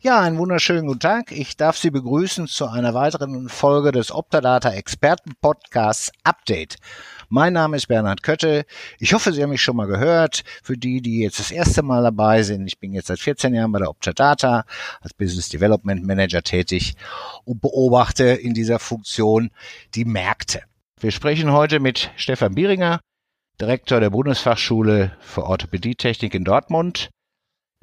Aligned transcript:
Ja, 0.00 0.20
einen 0.20 0.38
wunderschönen 0.38 0.86
guten 0.86 1.00
Tag. 1.00 1.32
Ich 1.32 1.56
darf 1.56 1.76
Sie 1.76 1.90
begrüßen 1.90 2.46
zu 2.46 2.68
einer 2.68 2.94
weiteren 2.94 3.48
Folge 3.48 3.90
des 3.90 4.12
Optadata 4.12 4.70
Experten 4.70 5.32
Podcasts 5.40 6.12
Update. 6.22 6.76
Mein 7.28 7.54
Name 7.54 7.76
ist 7.76 7.88
Bernhard 7.88 8.22
Kötte. 8.22 8.64
Ich 9.00 9.12
hoffe, 9.12 9.32
Sie 9.32 9.42
haben 9.42 9.50
mich 9.50 9.60
schon 9.60 9.74
mal 9.74 9.88
gehört. 9.88 10.44
Für 10.62 10.76
die, 10.78 11.02
die 11.02 11.22
jetzt 11.22 11.40
das 11.40 11.50
erste 11.50 11.82
Mal 11.82 12.04
dabei 12.04 12.44
sind, 12.44 12.68
ich 12.68 12.78
bin 12.78 12.92
jetzt 12.92 13.08
seit 13.08 13.18
14 13.18 13.52
Jahren 13.52 13.72
bei 13.72 13.80
der 13.80 13.90
Optadata 13.90 14.66
als 15.00 15.14
Business 15.14 15.48
Development 15.48 16.06
Manager 16.06 16.42
tätig 16.42 16.94
und 17.44 17.60
beobachte 17.60 18.22
in 18.22 18.54
dieser 18.54 18.78
Funktion 18.78 19.50
die 19.96 20.04
Märkte. 20.04 20.62
Wir 21.00 21.10
sprechen 21.10 21.50
heute 21.50 21.80
mit 21.80 22.12
Stefan 22.14 22.54
Bieringer, 22.54 23.00
Direktor 23.60 23.98
der 23.98 24.10
Bundesfachschule 24.10 25.16
für 25.18 25.42
Orthopädietechnik 25.42 26.34
in 26.34 26.44
Dortmund. 26.44 27.10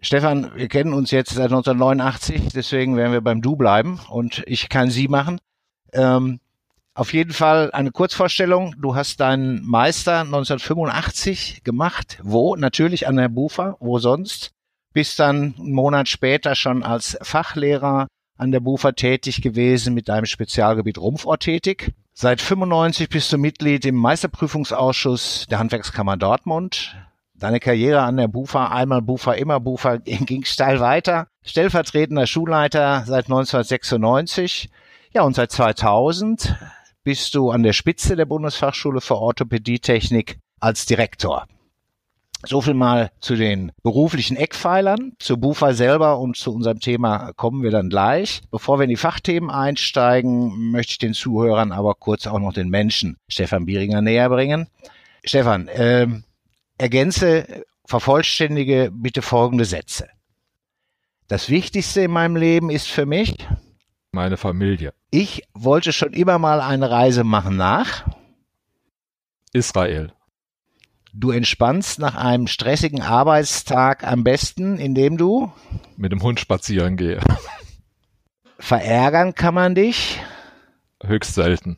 Stefan, 0.05 0.51
wir 0.53 0.67
kennen 0.67 0.93
uns 0.93 1.09
jetzt 1.09 1.31
seit 1.31 1.45
1989, 1.45 2.49
deswegen 2.53 2.95
werden 2.95 3.11
wir 3.11 3.21
beim 3.21 3.41
Du 3.41 3.55
bleiben 3.55 3.99
und 4.07 4.43
ich 4.45 4.69
kann 4.69 4.91
Sie 4.91 5.07
machen. 5.07 5.39
Ähm, 5.93 6.39
auf 6.93 7.11
jeden 7.11 7.33
Fall 7.33 7.71
eine 7.71 7.89
Kurzvorstellung. 7.89 8.75
Du 8.77 8.93
hast 8.93 9.19
deinen 9.19 9.65
Meister 9.65 10.19
1985 10.19 11.63
gemacht. 11.63 12.19
Wo? 12.21 12.55
Natürlich 12.55 13.07
an 13.07 13.15
der 13.15 13.29
BUFA. 13.29 13.77
Wo 13.79 13.97
sonst? 13.97 14.51
Bist 14.93 15.17
dann 15.17 15.55
einen 15.57 15.71
Monat 15.71 16.07
später 16.07 16.53
schon 16.53 16.83
als 16.83 17.17
Fachlehrer 17.23 18.05
an 18.37 18.51
der 18.51 18.59
BUFA 18.59 18.91
tätig 18.91 19.41
gewesen 19.41 19.95
mit 19.95 20.07
deinem 20.07 20.27
Spezialgebiet 20.27 20.99
Rumpforthetik. 20.99 21.93
Seit 22.13 22.41
95 22.41 23.09
bist 23.09 23.33
du 23.33 23.39
Mitglied 23.39 23.85
im 23.85 23.95
Meisterprüfungsausschuss 23.95 25.47
der 25.49 25.57
Handwerkskammer 25.57 26.15
Dortmund 26.15 26.95
deine 27.39 27.59
Karriere 27.59 28.01
an 28.01 28.17
der 28.17 28.27
BUFA, 28.27 28.67
einmal 28.67 29.01
BUFA, 29.01 29.33
immer 29.33 29.59
BUFA, 29.59 29.97
ging 30.03 30.45
steil 30.45 30.79
weiter. 30.79 31.27
Stellvertretender 31.43 32.27
Schulleiter 32.27 33.03
seit 33.05 33.25
1996. 33.25 34.69
Ja, 35.13 35.23
und 35.23 35.35
seit 35.35 35.51
2000 35.51 36.55
bist 37.03 37.35
du 37.35 37.51
an 37.51 37.63
der 37.63 37.73
Spitze 37.73 38.15
der 38.15 38.25
Bundesfachschule 38.25 38.99
für 38.99 39.15
Orthopädietechnik 39.15 40.39
als 40.59 40.85
Direktor. 40.85 41.45
So 42.47 42.61
viel 42.61 42.73
mal 42.73 43.11
zu 43.21 43.35
den 43.35 43.71
beruflichen 43.81 44.37
Eckpfeilern. 44.37 45.13
Zur 45.19 45.37
BUFA 45.37 45.73
selber 45.73 46.19
und 46.19 46.37
zu 46.37 46.53
unserem 46.53 46.79
Thema 46.79 47.31
kommen 47.33 47.63
wir 47.63 47.71
dann 47.71 47.89
gleich. 47.89 48.41
Bevor 48.51 48.77
wir 48.77 48.83
in 48.83 48.89
die 48.89 48.97
Fachthemen 48.97 49.49
einsteigen, 49.49 50.71
möchte 50.71 50.91
ich 50.91 50.97
den 50.99 51.13
Zuhörern 51.13 51.71
aber 51.71 51.95
kurz 51.95 52.27
auch 52.27 52.39
noch 52.39 52.53
den 52.53 52.69
Menschen 52.69 53.17
Stefan 53.27 53.65
Bieringer 53.65 54.01
näher 54.01 54.29
bringen. 54.29 54.67
Stefan, 55.23 55.69
ähm, 55.73 56.23
ergänze, 56.77 57.65
vervollständige 57.85 58.91
bitte 58.93 59.21
folgende 59.21 59.65
Sätze. 59.65 60.09
Das 61.27 61.49
Wichtigste 61.49 62.01
in 62.01 62.11
meinem 62.11 62.35
Leben 62.35 62.69
ist 62.69 62.87
für 62.87 63.05
mich 63.05 63.47
meine 64.11 64.37
Familie. 64.37 64.93
Ich 65.11 65.43
wollte 65.53 65.91
schon 65.91 66.13
immer 66.13 66.39
mal 66.39 66.61
eine 66.61 66.89
Reise 66.89 67.23
machen 67.23 67.57
nach 67.57 68.05
Israel. 69.51 70.13
Du 71.13 71.31
entspannst 71.31 71.99
nach 71.99 72.15
einem 72.15 72.47
stressigen 72.47 73.01
Arbeitstag 73.01 74.03
am 74.03 74.23
besten, 74.23 74.77
indem 74.77 75.17
du 75.17 75.51
mit 75.97 76.11
dem 76.11 76.21
Hund 76.21 76.39
spazieren 76.39 76.97
gehe. 76.97 77.21
Verärgern 78.59 79.33
kann 79.33 79.53
man 79.53 79.75
dich 79.75 80.21
höchst 81.01 81.33
selten. 81.35 81.77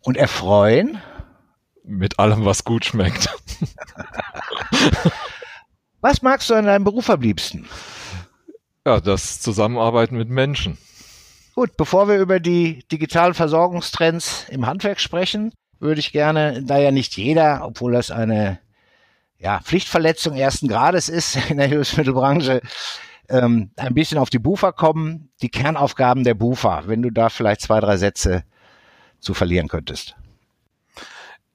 Und 0.00 0.16
erfreuen? 0.16 1.00
mit 1.84 2.18
allem, 2.18 2.44
was 2.44 2.64
gut 2.64 2.84
schmeckt. 2.84 3.28
was 6.00 6.22
magst 6.22 6.50
du 6.50 6.54
an 6.54 6.66
deinem 6.66 6.84
Beruf 6.84 7.10
am 7.10 7.20
liebsten? 7.20 7.68
Ja, 8.86 9.00
das 9.00 9.40
Zusammenarbeiten 9.40 10.16
mit 10.16 10.28
Menschen. 10.28 10.78
Gut, 11.54 11.76
bevor 11.76 12.08
wir 12.08 12.18
über 12.18 12.40
die 12.40 12.84
digitalen 12.90 13.34
Versorgungstrends 13.34 14.46
im 14.48 14.66
Handwerk 14.66 15.00
sprechen, 15.00 15.52
würde 15.78 16.00
ich 16.00 16.12
gerne, 16.12 16.62
da 16.64 16.78
ja 16.78 16.90
nicht 16.90 17.16
jeder, 17.16 17.64
obwohl 17.64 17.92
das 17.92 18.10
eine 18.10 18.58
ja, 19.38 19.60
Pflichtverletzung 19.60 20.34
ersten 20.34 20.68
Grades 20.68 21.08
ist 21.08 21.36
in 21.50 21.58
der 21.58 21.68
Hilfsmittelbranche, 21.68 22.60
ähm, 23.28 23.70
ein 23.76 23.94
bisschen 23.94 24.18
auf 24.18 24.30
die 24.30 24.38
BUFA 24.38 24.72
kommen, 24.72 25.30
die 25.42 25.48
Kernaufgaben 25.48 26.24
der 26.24 26.34
BUFA, 26.34 26.86
wenn 26.86 27.02
du 27.02 27.10
da 27.10 27.28
vielleicht 27.28 27.60
zwei, 27.60 27.80
drei 27.80 27.96
Sätze 27.96 28.44
zu 29.20 29.32
verlieren 29.32 29.68
könntest. 29.68 30.16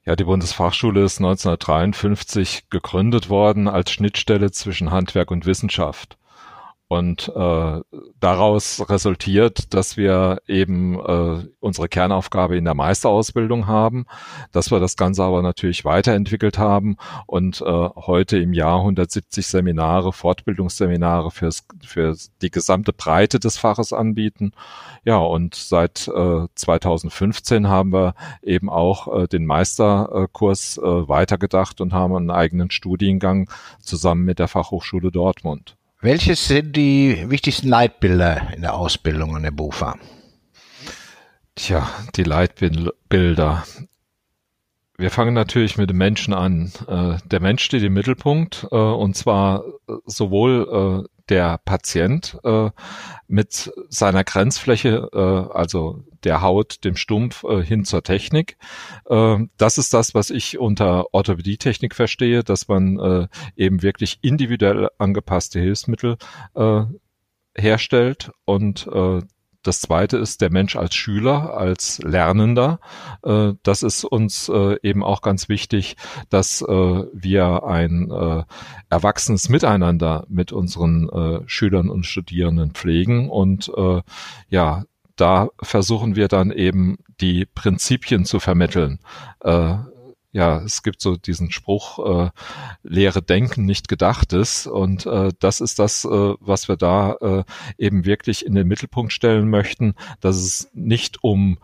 Ja, 0.09 0.15
die 0.15 0.23
Bundesfachschule 0.23 1.03
ist 1.03 1.19
1953 1.19 2.63
gegründet 2.71 3.29
worden 3.29 3.67
als 3.67 3.91
Schnittstelle 3.91 4.49
zwischen 4.49 4.89
Handwerk 4.89 5.29
und 5.29 5.45
Wissenschaft. 5.45 6.17
Und 6.91 7.31
äh, 7.35 7.81
daraus 8.19 8.83
resultiert, 8.89 9.75
dass 9.75 9.95
wir 9.95 10.41
eben 10.47 10.99
äh, 10.99 11.45
unsere 11.59 11.87
Kernaufgabe 11.87 12.57
in 12.57 12.65
der 12.65 12.73
Meisterausbildung 12.73 13.67
haben, 13.67 14.07
dass 14.53 14.71
wir 14.71 14.79
das 14.79 14.97
Ganze 14.97 15.23
aber 15.23 15.43
natürlich 15.43 15.85
weiterentwickelt 15.85 16.57
haben 16.57 16.97
und 17.27 17.61
äh, 17.61 17.65
heute 17.67 18.39
im 18.39 18.53
Jahr 18.53 18.79
170 18.79 19.45
Seminare, 19.45 20.11
Fortbildungsseminare 20.11 21.29
fürs, 21.29 21.63
für 21.85 22.15
die 22.41 22.49
gesamte 22.49 22.91
Breite 22.91 23.39
des 23.39 23.59
Faches 23.59 23.93
anbieten. 23.93 24.53
Ja, 25.05 25.17
und 25.17 25.53
seit 25.53 26.07
äh, 26.07 26.47
2015 26.55 27.67
haben 27.67 27.93
wir 27.93 28.15
eben 28.41 28.67
auch 28.67 29.15
äh, 29.15 29.27
den 29.27 29.45
Meisterkurs 29.45 30.79
äh, 30.79 30.81
weitergedacht 30.81 31.81
und 31.81 31.93
haben 31.93 32.15
einen 32.15 32.31
eigenen 32.31 32.71
Studiengang 32.71 33.47
zusammen 33.79 34.25
mit 34.25 34.39
der 34.39 34.47
Fachhochschule 34.47 35.11
Dortmund. 35.11 35.75
Welches 36.01 36.47
sind 36.47 36.77
die 36.77 37.29
wichtigsten 37.29 37.67
Leitbilder 37.67 38.53
in 38.55 38.61
der 38.61 38.73
Ausbildung 38.73 39.35
an 39.35 39.43
der 39.43 39.51
BUFA? 39.51 39.97
Tja, 41.55 41.89
die 42.15 42.23
Leitbilder. 42.23 43.65
Wir 44.97 45.11
fangen 45.11 45.33
natürlich 45.33 45.77
mit 45.77 45.89
dem 45.89 45.97
Menschen 45.97 46.33
an. 46.33 46.71
Äh, 46.87 47.17
der 47.25 47.41
Mensch 47.41 47.63
steht 47.63 47.83
im 47.83 47.95
Mittelpunkt 47.95 48.65
äh, 48.71 48.75
und 48.75 49.17
zwar 49.17 49.65
sowohl 50.05 51.05
äh, 51.05 51.18
der 51.29 51.59
Patient 51.59 52.37
mit 53.27 53.71
seiner 53.89 54.23
Grenzfläche, 54.23 55.09
also 55.53 56.03
der 56.23 56.41
Haut, 56.41 56.83
dem 56.83 56.95
Stumpf 56.95 57.45
hin 57.63 57.85
zur 57.85 58.03
Technik. 58.03 58.57
das 59.05 59.77
ist 59.77 59.93
das, 59.93 60.13
was 60.13 60.29
ich 60.29 60.57
unter 60.59 61.13
Orthopädietechnik 61.13 61.95
verstehe, 61.95 62.43
dass 62.43 62.67
man 62.67 63.29
eben 63.55 63.81
wirklich 63.81 64.19
individuell 64.21 64.89
angepasste 64.97 65.59
Hilfsmittel 65.59 66.17
herstellt 67.55 68.31
und 68.45 68.89
das 69.69 69.81
zweite 69.81 70.17
ist 70.17 70.41
der 70.41 70.51
Mensch 70.51 70.75
als 70.75 70.95
Schüler, 70.95 71.55
als 71.55 71.99
Lernender. 71.99 72.79
Äh, 73.21 73.53
das 73.61 73.83
ist 73.83 74.03
uns 74.03 74.49
äh, 74.49 74.77
eben 74.81 75.03
auch 75.03 75.21
ganz 75.21 75.47
wichtig, 75.47 75.95
dass 76.31 76.63
äh, 76.63 76.65
wir 77.13 77.63
ein 77.65 78.11
erwachsenes 78.89 79.47
Miteinander 79.49 80.25
mit 80.27 80.51
unseren 80.51 81.43
Schülern 81.45 81.89
und 81.89 82.05
Studierenden 82.05 82.71
pflegen 82.71 83.29
und 83.29 83.71
ja, 84.49 84.83
da 85.15 85.49
versuchen 85.61 86.15
wir 86.15 86.27
dann 86.27 86.51
eben 86.51 86.97
die 87.21 87.45
Prinzipien 87.45 88.25
zu 88.25 88.39
vermitteln 88.39 88.99
ja, 90.31 90.61
es 90.61 90.83
gibt 90.83 91.01
so 91.01 91.15
diesen 91.15 91.51
Spruch, 91.51 91.99
äh, 91.99 92.29
leere 92.83 93.21
Denken, 93.21 93.65
nicht 93.65 93.87
Gedachtes. 93.87 94.67
Und 94.67 95.05
äh, 95.05 95.31
das 95.39 95.59
ist 95.59 95.79
das, 95.79 96.05
äh, 96.05 96.33
was 96.39 96.67
wir 96.67 96.77
da 96.77 97.13
äh, 97.13 97.43
eben 97.77 98.05
wirklich 98.05 98.45
in 98.45 98.53
den 98.53 98.67
Mittelpunkt 98.67 99.11
stellen 99.11 99.49
möchten, 99.49 99.95
dass 100.19 100.35
es 100.37 100.69
nicht 100.73 101.23
um 101.23 101.57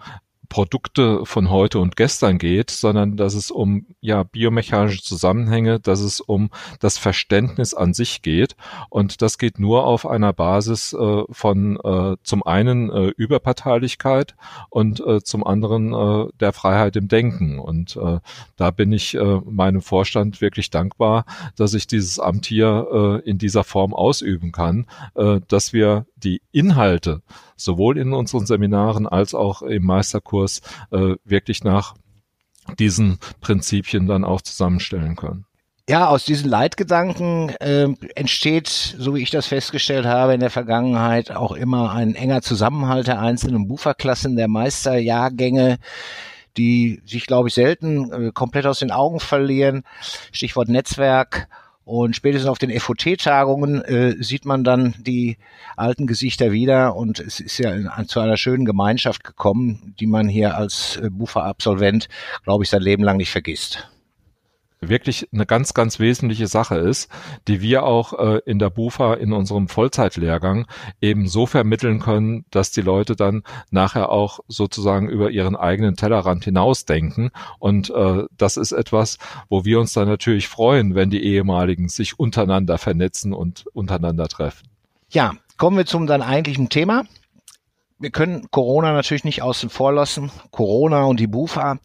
Produkte 0.55 1.25
von 1.25 1.49
heute 1.49 1.79
und 1.79 1.97
gestern 1.97 2.37
geht, 2.37 2.71
sondern 2.71 3.17
dass 3.17 3.33
es 3.33 3.51
um 3.51 3.87
ja 3.99 4.23
biomechanische 4.23 5.03
Zusammenhänge, 5.03 5.81
dass 5.81 5.99
es 5.99 6.21
um 6.21 6.49
das 6.79 6.97
Verständnis 6.97 7.73
an 7.73 7.93
sich 7.93 8.21
geht. 8.21 8.55
Und 8.89 9.21
das 9.21 9.37
geht 9.37 9.59
nur 9.59 9.85
auf 9.85 10.07
einer 10.07 10.31
Basis 10.31 10.93
äh, 10.93 11.23
von 11.29 11.77
äh, 11.83 12.15
zum 12.23 12.43
einen 12.43 12.89
äh, 12.89 13.07
Überparteilichkeit 13.17 14.37
und 14.69 15.05
äh, 15.05 15.21
zum 15.21 15.45
anderen 15.45 15.93
äh, 15.93 16.29
der 16.39 16.53
Freiheit 16.53 16.95
im 16.95 17.09
Denken. 17.09 17.59
Und 17.59 17.97
äh, 17.97 18.21
da 18.55 18.71
bin 18.71 18.93
ich 18.93 19.17
meinem 19.43 19.81
Vorstand 19.81 20.39
wirklich 20.39 20.69
dankbar, 20.69 21.25
dass 21.57 21.73
ich 21.73 21.85
dieses 21.85 22.17
Amt 22.17 22.45
hier 22.45 23.21
in 23.25 23.37
dieser 23.37 23.63
Form 23.63 23.93
ausüben 23.93 24.51
kann, 24.51 24.85
dass 25.47 25.73
wir 25.73 26.05
die 26.25 26.41
Inhalte 26.51 27.21
sowohl 27.55 27.97
in 27.97 28.13
unseren 28.13 28.45
Seminaren 28.45 29.07
als 29.07 29.33
auch 29.33 29.61
im 29.61 29.85
Meisterkurs 29.85 30.61
äh, 30.91 31.15
wirklich 31.23 31.63
nach 31.63 31.95
diesen 32.79 33.19
Prinzipien 33.41 34.07
dann 34.07 34.25
auch 34.25 34.41
zusammenstellen 34.41 35.15
können. 35.15 35.45
Ja, 35.87 36.07
aus 36.07 36.25
diesen 36.25 36.49
Leitgedanken 36.49 37.49
äh, 37.59 37.87
entsteht, 38.15 38.67
so 38.67 39.13
wie 39.13 39.21
ich 39.21 39.29
das 39.29 39.45
festgestellt 39.45 40.07
habe, 40.07 40.33
in 40.33 40.39
der 40.39 40.49
Vergangenheit 40.49 41.29
auch 41.29 41.51
immer 41.51 41.91
ein 41.91 42.15
enger 42.15 42.41
Zusammenhalt 42.41 43.05
der 43.05 43.21
einzelnen 43.21 43.67
Buferklassen 43.67 44.35
der 44.35 44.47
Meisterjahrgänge, 44.47 45.77
die 46.57 47.03
sich, 47.05 47.27
glaube 47.27 47.49
ich, 47.49 47.53
selten 47.53 48.11
äh, 48.11 48.31
komplett 48.33 48.65
aus 48.65 48.79
den 48.79 48.89
Augen 48.89 49.19
verlieren. 49.19 49.83
Stichwort 50.31 50.69
Netzwerk. 50.69 51.47
Und 51.85 52.15
spätestens 52.15 52.49
auf 52.49 52.57
den 52.57 52.77
FOT-Tagungen 52.77 53.83
äh, 53.83 54.15
sieht 54.19 54.45
man 54.45 54.63
dann 54.63 54.95
die 54.97 55.37
alten 55.77 56.07
Gesichter 56.07 56.51
wieder. 56.51 56.95
Und 56.95 57.19
es 57.19 57.39
ist 57.39 57.59
ja 57.59 57.75
zu 58.07 58.19
einer 58.19 58.37
schönen 58.37 58.65
Gemeinschaft 58.65 59.23
gekommen, 59.23 59.93
die 59.99 60.07
man 60.07 60.27
hier 60.27 60.57
als 60.57 60.97
äh, 60.97 61.09
Bufa-Absolvent, 61.11 62.09
glaube 62.43 62.63
ich, 62.63 62.71
sein 62.71 62.81
Leben 62.81 63.03
lang 63.03 63.17
nicht 63.17 63.31
vergisst 63.31 63.87
wirklich 64.89 65.27
eine 65.33 65.45
ganz, 65.45 65.73
ganz 65.73 65.99
wesentliche 65.99 66.47
Sache 66.47 66.75
ist, 66.75 67.09
die 67.47 67.61
wir 67.61 67.83
auch 67.83 68.13
äh, 68.13 68.41
in 68.45 68.59
der 68.59 68.69
BUFA 68.69 69.15
in 69.15 69.33
unserem 69.33 69.67
Vollzeitlehrgang 69.67 70.65
eben 71.01 71.27
so 71.27 71.45
vermitteln 71.45 71.99
können, 71.99 72.45
dass 72.51 72.71
die 72.71 72.81
Leute 72.81 73.15
dann 73.15 73.43
nachher 73.71 74.09
auch 74.09 74.39
sozusagen 74.47 75.09
über 75.09 75.29
ihren 75.31 75.55
eigenen 75.55 75.95
Tellerrand 75.95 76.43
hinausdenken. 76.43 77.31
Und 77.59 77.89
äh, 77.89 78.23
das 78.37 78.57
ist 78.57 78.71
etwas, 78.71 79.17
wo 79.49 79.65
wir 79.65 79.79
uns 79.79 79.93
dann 79.93 80.07
natürlich 80.07 80.47
freuen, 80.47 80.95
wenn 80.95 81.09
die 81.09 81.23
ehemaligen 81.23 81.89
sich 81.89 82.19
untereinander 82.19 82.77
vernetzen 82.77 83.33
und 83.33 83.65
untereinander 83.73 84.27
treffen. 84.27 84.67
Ja, 85.09 85.33
kommen 85.57 85.77
wir 85.77 85.85
zum 85.85 86.07
dann 86.07 86.21
eigentlichen 86.21 86.69
Thema. 86.69 87.03
Wir 87.97 88.09
können 88.09 88.47
Corona 88.51 88.91
natürlich 88.91 89.23
nicht 89.23 89.41
außen 89.41 89.69
vor 89.69 89.93
lassen. 89.93 90.31
Corona 90.51 91.05
und 91.05 91.19
die 91.19 91.27
BUFA 91.27 91.79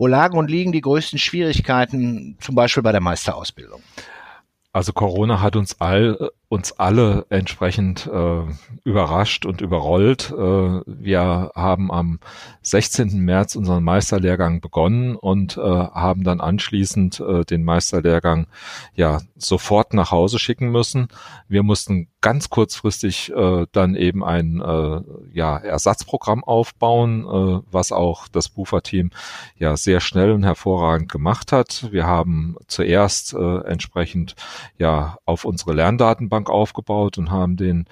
wo 0.00 0.06
lagen 0.06 0.38
und 0.38 0.50
liegen 0.50 0.72
die 0.72 0.80
größten 0.80 1.18
Schwierigkeiten, 1.18 2.38
zum 2.40 2.54
Beispiel 2.54 2.82
bei 2.82 2.90
der 2.90 3.02
Meisterausbildung? 3.02 3.82
Also 4.72 4.94
Corona 4.94 5.42
hat 5.42 5.56
uns 5.56 5.78
all 5.78 6.30
uns 6.50 6.72
alle 6.72 7.26
entsprechend 7.30 8.10
äh, 8.12 8.42
überrascht 8.82 9.46
und 9.46 9.60
überrollt. 9.60 10.32
Äh, 10.32 10.80
wir 10.84 11.52
haben 11.54 11.92
am 11.92 12.18
16. 12.62 13.20
März 13.20 13.54
unseren 13.54 13.84
Meisterlehrgang 13.84 14.60
begonnen 14.60 15.14
und 15.14 15.56
äh, 15.56 15.60
haben 15.60 16.24
dann 16.24 16.40
anschließend 16.40 17.20
äh, 17.20 17.44
den 17.44 17.62
Meisterlehrgang 17.62 18.48
ja 18.96 19.20
sofort 19.36 19.94
nach 19.94 20.10
Hause 20.10 20.40
schicken 20.40 20.72
müssen. 20.72 21.06
Wir 21.46 21.62
mussten 21.62 22.08
ganz 22.20 22.50
kurzfristig 22.50 23.32
äh, 23.32 23.66
dann 23.72 23.94
eben 23.94 24.22
ein 24.24 24.60
äh, 24.60 25.00
ja, 25.32 25.56
Ersatzprogramm 25.56 26.44
aufbauen, 26.44 27.24
äh, 27.24 27.62
was 27.70 27.92
auch 27.92 28.28
das 28.28 28.48
Bufa-Team 28.48 29.10
ja 29.56 29.76
sehr 29.76 30.00
schnell 30.00 30.32
und 30.32 30.42
hervorragend 30.42 31.10
gemacht 31.10 31.52
hat. 31.52 31.88
Wir 31.92 32.06
haben 32.06 32.56
zuerst 32.66 33.34
äh, 33.34 33.58
entsprechend 33.64 34.34
ja 34.78 35.16
auf 35.24 35.44
unsere 35.44 35.72
Lerndatenbank 35.72 36.39
Datenbank 36.40 36.50
aufgebaut 36.50 37.18
und 37.18 37.30
haben 37.30 37.56
den 37.56 37.86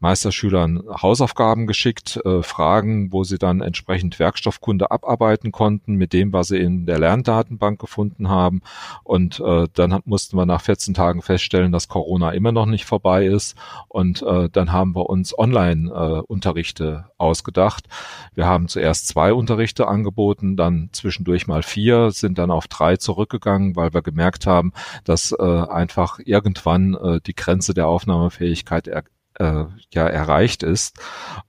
Meisterschülern 0.00 0.82
Hausaufgaben 1.02 1.66
geschickt, 1.66 2.18
äh, 2.24 2.42
Fragen, 2.42 3.12
wo 3.12 3.22
sie 3.22 3.36
dann 3.36 3.60
entsprechend 3.60 4.18
Werkstoffkunde 4.18 4.90
abarbeiten 4.90 5.52
konnten 5.52 5.96
mit 5.96 6.14
dem, 6.14 6.32
was 6.32 6.48
sie 6.48 6.56
in 6.56 6.86
der 6.86 6.98
Lerndatenbank 6.98 7.78
gefunden 7.78 8.30
haben. 8.30 8.62
Und 9.04 9.40
äh, 9.40 9.66
dann 9.74 10.00
mussten 10.06 10.36
wir 10.38 10.46
nach 10.46 10.62
14 10.62 10.94
Tagen 10.94 11.20
feststellen, 11.20 11.70
dass 11.70 11.88
Corona 11.88 12.30
immer 12.30 12.50
noch 12.50 12.66
nicht 12.66 12.86
vorbei 12.86 13.26
ist. 13.26 13.56
Und 13.88 14.22
äh, 14.22 14.48
dann 14.50 14.72
haben 14.72 14.94
wir 14.94 15.10
uns 15.10 15.38
Online-Unterrichte 15.38 17.04
äh, 17.06 17.12
ausgedacht. 17.18 17.86
Wir 18.34 18.46
haben 18.46 18.68
zuerst 18.68 19.06
zwei 19.06 19.34
Unterrichte 19.34 19.86
angeboten, 19.86 20.56
dann 20.56 20.88
zwischendurch 20.92 21.46
mal 21.46 21.62
vier, 21.62 22.10
sind 22.10 22.38
dann 22.38 22.50
auf 22.50 22.68
drei 22.68 22.96
zurückgegangen, 22.96 23.76
weil 23.76 23.92
wir 23.92 24.00
gemerkt 24.00 24.46
haben, 24.46 24.72
dass 25.04 25.32
äh, 25.32 25.44
einfach 25.44 26.20
irgendwann 26.24 26.94
äh, 26.94 27.20
die 27.20 27.34
Grenze 27.34 27.74
der 27.74 27.89
Aufnahmefähigkeit 27.90 28.88
er, 28.88 29.04
äh, 29.34 29.66
ja 29.92 30.06
erreicht 30.06 30.62
ist. 30.62 30.98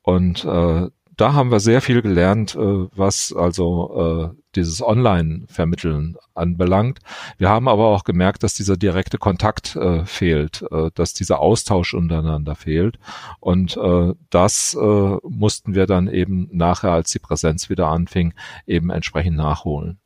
Und 0.01 0.43
äh, 0.43 0.87
da 1.17 1.33
haben 1.33 1.51
wir 1.51 1.59
sehr 1.59 1.81
viel 1.81 2.01
gelernt, 2.01 2.55
äh, 2.55 2.87
was 2.95 3.31
also 3.31 4.31
äh, 4.33 4.37
dieses 4.55 4.81
Online-Vermitteln 4.81 6.17
anbelangt. 6.33 6.99
Wir 7.37 7.47
haben 7.49 7.67
aber 7.67 7.89
auch 7.89 8.03
gemerkt, 8.03 8.43
dass 8.43 8.55
dieser 8.55 8.75
direkte 8.75 9.17
Kontakt 9.17 9.75
äh, 9.75 10.03
fehlt, 10.05 10.65
dass 10.95 11.13
dieser 11.13 11.39
Austausch 11.39 11.93
untereinander 11.93 12.55
fehlt. 12.55 12.97
Und 13.39 13.79
das 14.29 14.75
mussten 15.23 15.73
wir 15.73 15.85
dann 15.85 16.09
eben 16.09 16.49
nachher, 16.51 16.91
als 16.91 17.11
die 17.11 17.19
Präsenz 17.19 17.69
wieder 17.69 17.87
anfing, 17.87 18.33
eben 18.67 18.89
entsprechend 18.89 19.37
nachholen. 19.37 19.99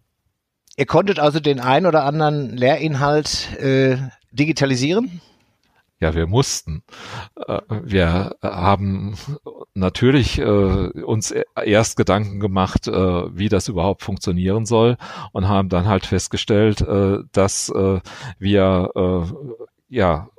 Ihr 0.78 0.86
konntet 0.86 1.20
also 1.20 1.40
den 1.40 1.60
ein 1.60 1.86
oder 1.86 2.04
anderen 2.04 2.56
Lehrinhalt 2.56 3.58
äh, 3.60 3.98
digitalisieren? 4.32 5.22
Ja, 6.02 6.14
wir 6.14 6.28
mussten. 6.28 6.84
Äh, 7.48 7.62
wir 7.70 8.36
haben 8.44 9.16
natürlich 9.74 10.40
äh, 10.40 10.44
uns 10.44 11.34
erst 11.64 11.96
Gedanken 11.96 12.40
gemacht, 12.40 12.88
äh, 12.88 12.92
wie 12.92 13.48
das 13.48 13.70
überhaupt 13.70 14.04
funktionieren 14.04 14.66
soll 14.66 14.98
und 15.32 15.48
haben 15.48 15.70
dann 15.70 15.88
halt 15.88 16.06
festgestellt, 16.06 16.82
dass 17.32 17.70
wir 18.40 18.92
ja 19.90 20.30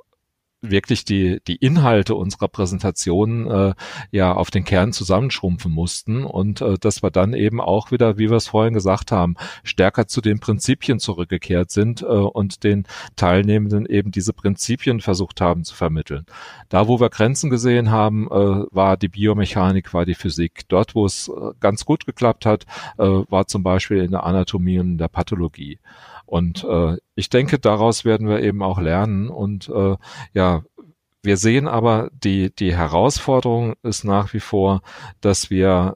wirklich 0.61 1.05
die, 1.05 1.39
die 1.47 1.55
Inhalte 1.55 2.15
unserer 2.15 2.47
Präsentation 2.47 3.49
äh, 3.49 3.73
ja 4.11 4.33
auf 4.33 4.49
den 4.49 4.63
Kern 4.63 4.91
zusammenschrumpfen 4.91 5.71
mussten 5.71 6.23
und 6.23 6.61
äh, 6.61 6.77
dass 6.79 7.03
wir 7.03 7.11
dann 7.11 7.33
eben 7.33 7.61
auch 7.61 7.91
wieder, 7.91 8.17
wie 8.17 8.29
wir 8.29 8.37
es 8.37 8.47
vorhin 8.47 8.73
gesagt 8.73 9.11
haben, 9.11 9.35
stärker 9.63 10.07
zu 10.07 10.21
den 10.21 10.39
Prinzipien 10.39 10.99
zurückgekehrt 10.99 11.69
sind 11.69 12.01
äh, 12.01 12.05
und 12.05 12.63
den 12.63 12.85
Teilnehmenden 13.15 13.85
eben 13.85 14.11
diese 14.11 14.33
Prinzipien 14.33 14.99
versucht 14.99 15.41
haben 15.41 15.63
zu 15.63 15.75
vermitteln. 15.75 16.25
Da, 16.69 16.87
wo 16.87 16.99
wir 16.99 17.09
Grenzen 17.09 17.49
gesehen 17.49 17.91
haben, 17.91 18.27
äh, 18.27 18.65
war 18.71 18.97
die 18.97 19.09
Biomechanik, 19.09 19.93
war 19.93 20.05
die 20.05 20.15
Physik. 20.15 20.67
Dort, 20.69 20.95
wo 20.95 21.05
es 21.05 21.29
äh, 21.29 21.51
ganz 21.59 21.85
gut 21.85 22.05
geklappt 22.05 22.45
hat, 22.45 22.65
äh, 22.97 23.03
war 23.03 23.47
zum 23.47 23.63
Beispiel 23.63 23.97
in 23.97 24.11
der 24.11 24.23
Anatomie 24.23 24.79
und 24.79 24.91
in 24.91 24.97
der 24.97 25.07
Pathologie. 25.07 25.79
Und 26.27 26.63
äh, 26.65 26.97
ich 27.15 27.29
denke, 27.29 27.57
daraus 27.57 28.05
werden 28.05 28.27
wir 28.27 28.41
eben 28.41 28.61
auch 28.61 28.79
lernen. 28.79 29.29
Und 29.29 29.69
äh, 29.69 29.95
ja, 30.33 30.63
wir 31.23 31.37
sehen 31.37 31.67
aber, 31.67 32.09
die, 32.11 32.53
die 32.53 32.75
Herausforderung 32.75 33.75
ist 33.81 34.03
nach 34.03 34.33
wie 34.33 34.39
vor, 34.39 34.81
dass 35.21 35.49
wir 35.49 35.95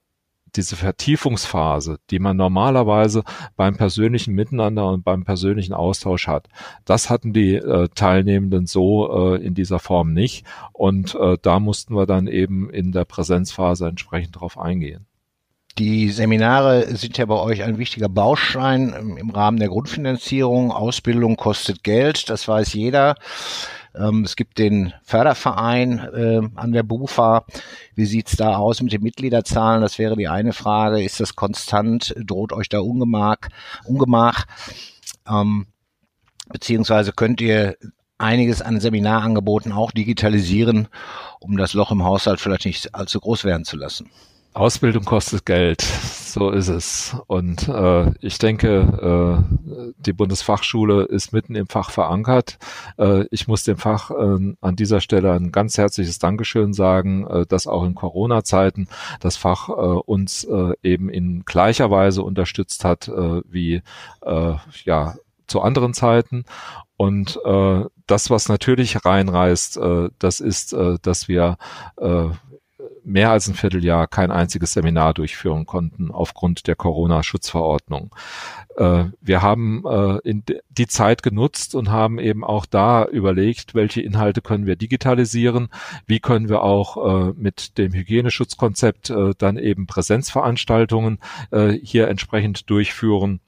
diese 0.55 0.75
Vertiefungsphase, 0.75 2.00
die 2.09 2.19
man 2.19 2.38
normalerweise 2.38 3.23
beim 3.55 3.77
persönlichen 3.77 4.33
Miteinander 4.33 4.89
und 4.89 5.03
beim 5.03 5.23
persönlichen 5.23 5.73
Austausch 5.73 6.27
hat, 6.27 6.47
das 6.85 7.09
hatten 7.09 7.33
die 7.33 7.55
äh, 7.55 7.88
Teilnehmenden 7.93 8.65
so 8.65 9.35
äh, 9.35 9.45
in 9.45 9.53
dieser 9.53 9.79
Form 9.79 10.13
nicht. 10.13 10.45
Und 10.73 11.15
äh, 11.15 11.38
da 11.41 11.59
mussten 11.59 11.95
wir 11.95 12.05
dann 12.05 12.27
eben 12.27 12.69
in 12.69 12.91
der 12.91 13.05
Präsenzphase 13.05 13.88
entsprechend 13.88 14.39
drauf 14.39 14.57
eingehen. 14.57 15.05
Die 15.77 16.09
Seminare 16.09 16.95
sind 16.97 17.17
ja 17.17 17.25
bei 17.25 17.35
euch 17.35 17.63
ein 17.63 17.77
wichtiger 17.77 18.09
Baustein 18.09 19.17
im 19.17 19.29
Rahmen 19.29 19.57
der 19.57 19.69
Grundfinanzierung. 19.69 20.71
Ausbildung 20.71 21.37
kostet 21.37 21.83
Geld, 21.83 22.29
das 22.29 22.47
weiß 22.47 22.73
jeder. 22.73 23.15
Ähm, 23.95 24.23
es 24.23 24.35
gibt 24.35 24.57
den 24.57 24.93
Förderverein 25.03 25.99
äh, 25.99 26.41
an 26.55 26.71
der 26.71 26.83
BUFA. 26.83 27.45
Wie 27.95 28.05
sieht's 28.05 28.35
da 28.35 28.57
aus 28.57 28.81
mit 28.81 28.93
den 28.93 29.01
Mitgliederzahlen? 29.01 29.81
Das 29.81 29.97
wäre 29.97 30.15
die 30.15 30.27
eine 30.27 30.53
Frage. 30.53 31.01
Ist 31.03 31.19
das 31.19 31.35
konstant? 31.35 32.13
Droht 32.17 32.53
euch 32.53 32.69
da 32.69 32.79
Ungemach? 32.79 33.37
Ungemach? 33.85 34.45
Ähm, 35.27 35.67
beziehungsweise 36.49 37.13
könnt 37.13 37.41
ihr 37.41 37.77
einiges 38.17 38.61
an 38.61 38.79
Seminarangeboten 38.79 39.71
auch 39.71 39.91
digitalisieren, 39.91 40.87
um 41.39 41.57
das 41.57 41.73
Loch 41.73 41.91
im 41.91 42.03
Haushalt 42.03 42.39
vielleicht 42.39 42.65
nicht 42.65 42.93
allzu 42.93 43.19
groß 43.19 43.43
werden 43.45 43.65
zu 43.65 43.77
lassen? 43.77 44.09
Ausbildung 44.53 45.05
kostet 45.05 45.46
Geld, 45.46 45.81
so 45.81 46.50
ist 46.50 46.67
es. 46.67 47.15
Und 47.27 47.70
äh, 47.70 48.12
ich 48.20 48.38
denke, 48.38 49.46
äh, 49.48 49.91
die 49.98 50.12
Bundesfachschule 50.12 51.03
ist 51.03 51.31
mitten 51.31 51.55
im 51.55 51.67
Fach 51.67 51.89
verankert. 51.89 52.58
Äh, 52.98 53.25
ich 53.31 53.48
muss 53.48 53.63
dem 53.63 53.77
Fach 53.77 54.12
äh, 54.12 54.55
an 54.60 54.75
dieser 54.75 55.00
Stelle 55.00 55.31
ein 55.31 55.53
ganz 55.53 55.77
herzliches 55.77 56.20
Dankeschön 56.20 56.74
sagen, 56.74 57.25
äh, 57.27 57.46
dass 57.46 57.65
auch 57.65 57.86
in 57.86 57.96
Corona-Zeiten 57.96 58.89
das 59.22 59.38
Fach 59.38 59.70
äh, 59.70 59.72
uns 59.72 60.43
äh, 60.43 60.74
eben 60.84 61.10
in 61.10 61.46
gleicher 61.46 61.89
Weise 61.89 62.22
unterstützt 62.22 62.84
hat 62.84 63.08
äh, 63.08 63.41
wie 63.50 63.81
äh, 64.22 64.53
ja 64.84 65.15
zu 65.48 65.62
anderen 65.62 65.93
Zeiten. 65.93 66.43
Und 66.98 67.39
äh, 67.46 67.86
das, 68.05 68.29
was 68.29 68.50
natürlich 68.50 69.05
reinreißt, 69.05 69.77
äh, 69.77 70.10
das 70.20 70.39
ist, 70.39 70.74
äh, 70.74 70.98
dass 71.01 71.27
wir 71.27 71.58
äh, 71.98 72.29
mehr 73.03 73.31
als 73.31 73.48
ein 73.48 73.55
Vierteljahr 73.55 74.08
kein 74.08 74.31
einziges 74.31 74.74
Seminar 74.74 75.13
durchführen 75.13 75.65
konnten 75.65 76.12
aufgrund 76.12 76.67
der 76.67 76.75
Corona-Schutzverordnung. 76.75 78.15
Äh, 78.77 79.05
wir 79.22 79.41
haben 79.41 79.84
äh, 79.86 80.41
die 80.70 80.88
Zeit 80.88 81.24
genutzt 81.24 81.75
und 81.75 81.89
haben 81.89 82.20
eben 82.20 82.43
auch 82.43 82.65
da 82.65 83.05
überlegt, 83.05 83.75
welche 83.75 84.01
Inhalte 84.01 84.41
können 84.41 84.65
wir 84.65 84.75
digitalisieren, 84.75 85.70
wie 86.05 86.20
können 86.20 86.50
wir 86.50 86.62
auch 86.62 87.29
äh, 87.29 87.34
mit 87.36 87.77
dem 87.77 87.93
Hygieneschutzkonzept 87.93 89.13
dann 89.38 89.58
eben 89.58 89.88
Präsenzveranstaltungen 89.88 91.20
hier 91.81 92.08
entsprechend 92.08 92.70
durchführen. 92.70 93.39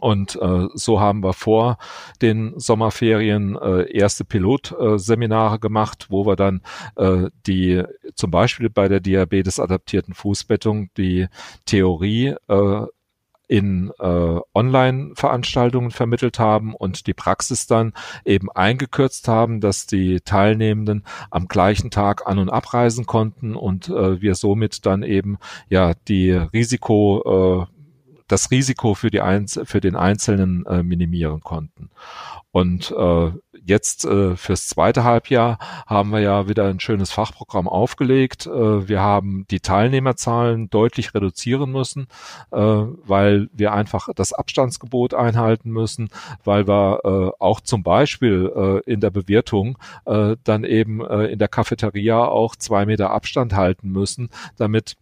Und 0.00 0.36
äh, 0.36 0.66
so 0.74 1.00
haben 1.00 1.22
wir 1.22 1.32
vor 1.32 1.78
den 2.22 2.58
Sommerferien 2.58 3.56
äh, 3.56 3.90
erste 3.90 4.24
Pilotseminare 4.24 5.56
äh, 5.56 5.58
gemacht, 5.58 6.06
wo 6.10 6.26
wir 6.26 6.36
dann 6.36 6.62
äh, 6.96 7.30
die 7.46 7.82
zum 8.14 8.30
Beispiel 8.30 8.70
bei 8.70 8.88
der 8.88 9.00
Diabetes-adaptierten 9.00 10.14
Fußbettung 10.14 10.90
die 10.96 11.28
Theorie 11.64 12.34
äh, 12.48 12.86
in 13.48 13.92
äh, 13.98 14.40
Online-Veranstaltungen 14.54 15.90
vermittelt 15.90 16.38
haben 16.38 16.74
und 16.74 17.06
die 17.06 17.14
Praxis 17.14 17.66
dann 17.66 17.92
eben 18.24 18.50
eingekürzt 18.50 19.28
haben, 19.28 19.60
dass 19.60 19.86
die 19.86 20.20
Teilnehmenden 20.20 21.04
am 21.30 21.46
gleichen 21.46 21.90
Tag 21.90 22.26
an- 22.26 22.38
und 22.38 22.50
abreisen 22.50 23.06
konnten 23.06 23.54
und 23.54 23.88
äh, 23.88 24.20
wir 24.20 24.34
somit 24.34 24.84
dann 24.84 25.02
eben 25.02 25.38
ja 25.68 25.94
die 26.08 26.32
Risiko 26.32 27.66
äh, 27.68 27.75
das 28.28 28.50
Risiko 28.50 28.94
für, 28.94 29.10
die 29.10 29.20
Einz 29.20 29.58
für 29.64 29.80
den 29.80 29.96
Einzelnen 29.96 30.64
äh, 30.66 30.82
minimieren 30.82 31.40
konnten. 31.40 31.90
Und 32.56 32.90
äh, 32.96 33.32
jetzt 33.66 34.06
äh, 34.06 34.34
fürs 34.34 34.66
zweite 34.66 35.04
Halbjahr 35.04 35.58
haben 35.86 36.10
wir 36.10 36.20
ja 36.20 36.48
wieder 36.48 36.64
ein 36.64 36.80
schönes 36.80 37.12
Fachprogramm 37.12 37.68
aufgelegt. 37.68 38.46
Äh, 38.46 38.88
wir 38.88 39.00
haben 39.00 39.44
die 39.50 39.60
Teilnehmerzahlen 39.60 40.70
deutlich 40.70 41.12
reduzieren 41.12 41.70
müssen, 41.70 42.06
äh, 42.52 42.56
weil 42.56 43.50
wir 43.52 43.74
einfach 43.74 44.08
das 44.14 44.32
Abstandsgebot 44.32 45.12
einhalten 45.12 45.70
müssen, 45.70 46.08
weil 46.44 46.66
wir 46.66 47.00
äh, 47.04 47.42
auch 47.42 47.60
zum 47.60 47.82
Beispiel 47.82 48.50
äh, 48.56 48.90
in 48.90 49.00
der 49.00 49.10
Bewirtung 49.10 49.76
äh, 50.06 50.36
dann 50.42 50.64
eben 50.64 51.04
äh, 51.04 51.26
in 51.26 51.38
der 51.38 51.48
Cafeteria 51.48 52.24
auch 52.24 52.56
zwei 52.56 52.86
Meter 52.86 53.10
Abstand 53.10 53.52
halten 53.52 53.90
müssen, 53.90 54.30
damit 54.56 54.96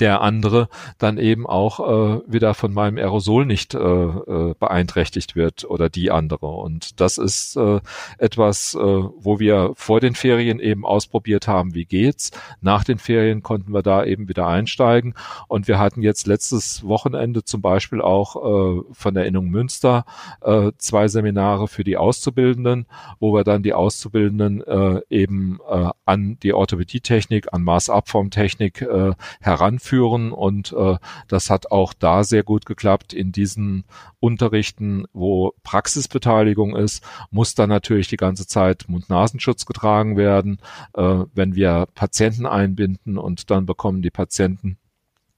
der 0.00 0.20
andere 0.20 0.68
dann 0.98 1.18
eben 1.18 1.46
auch 1.46 1.80
äh, 1.80 2.20
wieder 2.26 2.54
von 2.54 2.72
meinem 2.72 2.98
Aerosol 2.98 3.46
nicht 3.46 3.74
äh, 3.74 3.78
äh, 3.78 4.54
beeinträchtigt 4.58 5.36
wird 5.36 5.64
oder 5.64 5.88
die 5.88 6.10
andere. 6.10 6.46
Und 6.46 7.00
das 7.00 7.18
ist 7.18 7.56
äh, 7.56 7.80
etwas, 8.18 8.74
äh, 8.74 8.78
wo 8.78 9.38
wir 9.38 9.72
vor 9.74 10.00
den 10.00 10.14
Ferien 10.14 10.60
eben 10.60 10.84
ausprobiert 10.84 11.48
haben, 11.48 11.74
wie 11.74 11.84
geht's. 11.84 12.30
Nach 12.60 12.84
den 12.84 12.98
Ferien 12.98 13.42
konnten 13.42 13.72
wir 13.72 13.82
da 13.82 14.04
eben 14.04 14.28
wieder 14.28 14.46
einsteigen. 14.46 15.14
Und 15.48 15.68
wir 15.68 15.78
hatten 15.78 16.02
jetzt 16.02 16.26
letztes 16.26 16.84
Wochenende 16.84 17.44
zum 17.44 17.60
Beispiel 17.60 18.00
auch 18.00 18.36
äh, 18.36 18.82
von 18.92 19.14
der 19.14 19.26
Innung 19.26 19.48
Münster 19.50 20.04
äh, 20.40 20.72
zwei 20.78 21.08
Seminare 21.08 21.68
für 21.68 21.84
die 21.84 21.96
Auszubildenden, 21.96 22.86
wo 23.20 23.34
wir 23.34 23.44
dann 23.44 23.62
die 23.62 23.74
Auszubildenden 23.74 24.62
äh, 24.62 25.00
eben 25.10 25.58
äh, 25.68 25.90
an 26.04 26.38
die 26.42 26.52
Orthopädietechnik, 26.52 27.52
an 27.52 27.62
Maßabformtechnik 27.62 28.82
äh, 28.82 29.12
heran 29.40 29.78
führen 29.82 30.32
und 30.32 30.72
äh, 30.72 30.96
das 31.28 31.50
hat 31.50 31.70
auch 31.70 31.92
da 31.92 32.24
sehr 32.24 32.42
gut 32.42 32.66
geklappt. 32.66 33.12
In 33.12 33.32
diesen 33.32 33.84
Unterrichten, 34.20 35.04
wo 35.12 35.54
Praxisbeteiligung 35.62 36.76
ist, 36.76 37.04
muss 37.30 37.54
dann 37.54 37.68
natürlich 37.68 38.08
die 38.08 38.16
ganze 38.16 38.46
Zeit 38.46 38.84
Mund-Nasenschutz 38.88 39.66
getragen 39.66 40.16
werden. 40.16 40.58
Äh, 40.94 41.24
wenn 41.34 41.54
wir 41.54 41.88
Patienten 41.94 42.46
einbinden 42.46 43.18
und 43.18 43.50
dann 43.50 43.66
bekommen 43.66 44.02
die 44.02 44.10
Patienten 44.10 44.78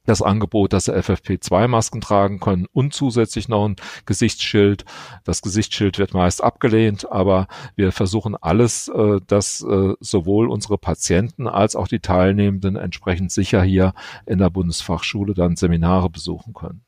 das 0.04 0.23
Angebot, 0.23 0.73
dass 0.73 0.84
sie 0.84 0.94
FFP2-Masken 0.94 2.00
tragen 2.00 2.40
können 2.40 2.66
und 2.73 2.92
zusätzlich 2.92 3.49
noch 3.49 3.66
ein 3.66 3.76
Gesichtsschild. 4.06 4.84
Das 5.25 5.42
Gesichtsschild 5.42 5.99
wird 5.99 6.14
meist 6.14 6.42
abgelehnt, 6.42 7.11
aber 7.11 7.49
wir 7.75 7.92
versuchen 7.92 8.37
alles, 8.37 8.88
äh, 8.88 9.20
dass 9.26 9.62
äh, 9.62 9.94
sowohl 10.00 10.49
unsere 10.49 10.78
Patienten 10.78 11.49
als 11.49 11.75
auch 11.75 11.88
die 11.88 12.00
Teilnehmenden 12.00 12.76
entsprechend 12.76 13.32
sicher 13.32 13.62
hier 13.62 13.94
in 14.26 14.38
der 14.38 14.50
Bundesfachschule 14.50 15.34
dann 15.34 15.56
Seminare 15.56 16.11
besuchen 16.11 16.52
können. 16.52 16.84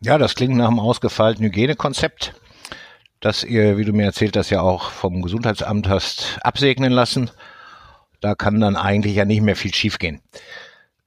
Ja, 0.00 0.18
das 0.18 0.34
klingt 0.34 0.56
nach 0.56 0.68
einem 0.68 0.80
ausgefeilten 0.80 1.44
Hygienekonzept, 1.46 2.34
das 3.20 3.42
ihr, 3.42 3.78
wie 3.78 3.84
du 3.84 3.94
mir 3.94 4.04
erzählt 4.04 4.36
hast, 4.36 4.50
ja 4.50 4.60
auch 4.60 4.90
vom 4.90 5.22
Gesundheitsamt 5.22 5.88
hast 5.88 6.38
absegnen 6.42 6.92
lassen. 6.92 7.30
Da 8.20 8.34
kann 8.34 8.60
dann 8.60 8.76
eigentlich 8.76 9.14
ja 9.14 9.24
nicht 9.24 9.40
mehr 9.40 9.56
viel 9.56 9.72
schiefgehen 9.72 10.20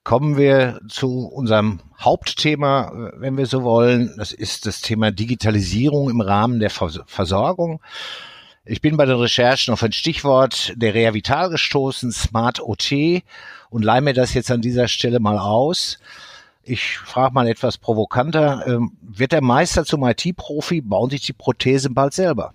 kommen 0.08 0.38
wir 0.38 0.80
zu 0.88 1.28
unserem 1.28 1.82
Hauptthema, 2.00 3.12
wenn 3.18 3.36
wir 3.36 3.46
so 3.46 3.64
wollen. 3.64 4.14
Das 4.16 4.32
ist 4.32 4.66
das 4.66 4.80
Thema 4.80 5.12
Digitalisierung 5.12 6.10
im 6.10 6.22
Rahmen 6.22 6.62
der 6.62 6.70
Versorgung. 6.70 7.82
Ich 8.64 8.80
bin 8.80 8.96
bei 8.96 9.06
den 9.06 9.18
Recherchen 9.18 9.74
auf 9.74 9.84
ein 9.84 9.92
Stichwort 9.92 10.72
der 10.78 10.94
Reavital 10.94 11.50
gestoßen, 11.50 12.14
Smart 12.14 12.62
OT, 12.62 13.22
und 13.70 13.84
leih 13.84 14.00
mir 14.00 14.14
das 14.14 14.34
jetzt 14.34 14.50
an 14.50 14.62
dieser 14.62 14.88
Stelle 14.88 15.20
mal 15.20 15.38
aus. 15.38 16.00
Ich 16.64 17.00
frage 17.00 17.34
mal 17.34 17.50
etwas 17.50 17.78
provokanter. 17.78 18.64
Ähm, 18.66 18.94
wird 19.02 19.34
der 19.34 19.44
Meister 19.44 19.84
zum 19.84 20.06
IT-Profi, 20.06 20.80
bauen 20.80 21.10
sich 21.10 21.24
die 21.24 21.34
Prothesen 21.34 21.94
bald 21.94 22.14
selber? 22.14 22.54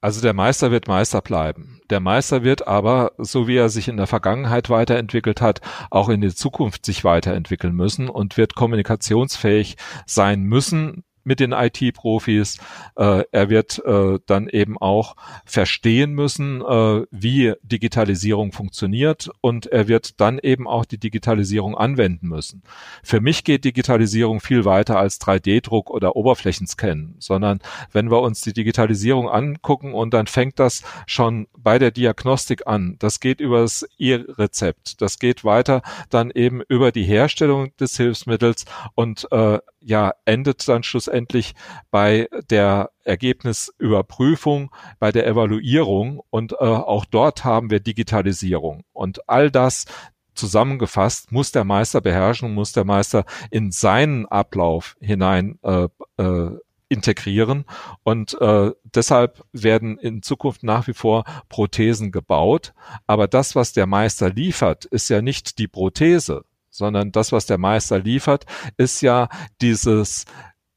Also 0.00 0.20
der 0.20 0.32
Meister 0.32 0.70
wird 0.70 0.86
Meister 0.86 1.20
bleiben. 1.20 1.80
Der 1.90 1.98
Meister 1.98 2.44
wird 2.44 2.68
aber, 2.68 3.12
so 3.18 3.48
wie 3.48 3.56
er 3.56 3.68
sich 3.68 3.88
in 3.88 3.96
der 3.96 4.06
Vergangenheit 4.06 4.70
weiterentwickelt 4.70 5.40
hat, 5.40 5.60
auch 5.90 6.08
in 6.08 6.20
der 6.20 6.34
Zukunft 6.34 6.86
sich 6.86 7.02
weiterentwickeln 7.02 7.74
müssen 7.74 8.08
und 8.08 8.36
wird 8.36 8.54
kommunikationsfähig 8.54 9.76
sein 10.06 10.42
müssen 10.42 11.02
mit 11.28 11.38
den 11.38 11.52
IT-Profis. 11.52 12.58
Äh, 12.96 13.22
er 13.30 13.50
wird 13.50 13.80
äh, 13.84 14.18
dann 14.26 14.48
eben 14.48 14.78
auch 14.78 15.14
verstehen 15.44 16.12
müssen, 16.12 16.62
äh, 16.62 17.06
wie 17.10 17.54
Digitalisierung 17.62 18.50
funktioniert 18.50 19.30
und 19.40 19.66
er 19.66 19.86
wird 19.86 20.20
dann 20.20 20.38
eben 20.40 20.66
auch 20.66 20.84
die 20.84 20.98
Digitalisierung 20.98 21.76
anwenden 21.76 22.28
müssen. 22.28 22.62
Für 23.04 23.20
mich 23.20 23.44
geht 23.44 23.64
Digitalisierung 23.64 24.40
viel 24.40 24.64
weiter 24.64 24.98
als 24.98 25.20
3D-Druck 25.20 25.90
oder 25.90 26.16
Oberflächenscannen, 26.16 27.16
sondern 27.18 27.60
wenn 27.92 28.10
wir 28.10 28.20
uns 28.22 28.40
die 28.40 28.54
Digitalisierung 28.54 29.28
angucken 29.28 29.92
und 29.94 30.14
dann 30.14 30.26
fängt 30.26 30.58
das 30.58 30.82
schon 31.06 31.46
bei 31.56 31.78
der 31.78 31.90
Diagnostik 31.90 32.66
an. 32.66 32.96
Das 32.98 33.20
geht 33.20 33.40
über 33.40 33.60
das 33.60 33.86
E-Rezept. 33.98 35.02
Das 35.02 35.18
geht 35.18 35.44
weiter 35.44 35.82
dann 36.08 36.30
eben 36.30 36.62
über 36.68 36.90
die 36.90 37.04
Herstellung 37.04 37.76
des 37.76 37.96
Hilfsmittels 37.96 38.64
und 38.94 39.30
äh, 39.30 39.58
ja 39.80 40.12
endet 40.24 40.68
dann 40.68 40.82
schlussendlich 40.82 41.54
bei 41.90 42.28
der 42.50 42.90
Ergebnisüberprüfung, 43.04 44.70
bei 44.98 45.12
der 45.12 45.26
Evaluierung 45.26 46.20
und 46.30 46.52
äh, 46.52 46.56
auch 46.56 47.04
dort 47.04 47.44
haben 47.44 47.70
wir 47.70 47.80
Digitalisierung 47.80 48.84
und 48.92 49.28
all 49.28 49.50
das 49.50 49.86
zusammengefasst 50.34 51.32
muss 51.32 51.52
der 51.52 51.64
Meister 51.64 52.00
beherrschen, 52.00 52.54
muss 52.54 52.72
der 52.72 52.84
Meister 52.84 53.24
in 53.50 53.72
seinen 53.72 54.26
Ablauf 54.26 54.96
hinein 55.00 55.58
äh, 55.62 55.88
äh, 56.16 56.50
integrieren 56.88 57.64
und 58.02 58.40
äh, 58.40 58.72
deshalb 58.82 59.44
werden 59.52 59.98
in 59.98 60.22
Zukunft 60.22 60.62
nach 60.62 60.86
wie 60.86 60.94
vor 60.94 61.24
Prothesen 61.48 62.12
gebaut. 62.12 62.72
Aber 63.06 63.28
das, 63.28 63.54
was 63.54 63.72
der 63.72 63.86
Meister 63.86 64.30
liefert, 64.30 64.86
ist 64.86 65.10
ja 65.10 65.20
nicht 65.20 65.58
die 65.58 65.68
Prothese, 65.68 66.44
sondern 66.78 67.12
das, 67.12 67.32
was 67.32 67.44
der 67.44 67.58
Meister 67.58 67.98
liefert, 67.98 68.46
ist 68.76 69.02
ja 69.02 69.28
dieses, 69.60 70.24